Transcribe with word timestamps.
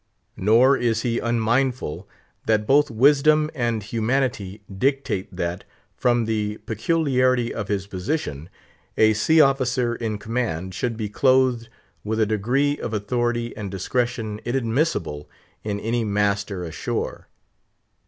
Nor 0.35 0.77
is 0.77 1.03
he 1.03 1.19
unmindful 1.19 2.09
that 2.47 2.65
both 2.65 2.89
wisdom 2.89 3.51
and 3.53 3.83
humanity 3.83 4.63
dictate 4.75 5.29
that, 5.31 5.63
from 5.95 6.25
the 6.25 6.57
peculiarity 6.65 7.53
of 7.53 7.67
his 7.67 7.85
position, 7.85 8.49
a 8.97 9.13
sea 9.13 9.41
officer 9.41 9.93
in 9.93 10.17
command 10.17 10.73
should 10.73 10.97
be 10.97 11.07
clothed 11.07 11.69
with 12.03 12.19
a 12.19 12.25
degree 12.25 12.79
of 12.79 12.95
authority 12.95 13.55
and 13.55 13.69
discretion 13.69 14.41
inadmissible 14.43 15.29
in 15.63 15.79
any 15.79 16.03
master 16.03 16.63
ashore. 16.63 17.27